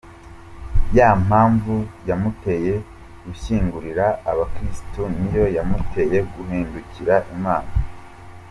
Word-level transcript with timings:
Ya 0.97 1.09
mpamvu 1.25 1.75
yamuteye 2.09 2.73
gushinyagurira 3.25 4.05
abakiristu 4.31 5.01
niyo 5.17 5.45
yamuteye 5.57 6.17
guhindukirira 6.33 7.15
Imana. 7.35 7.71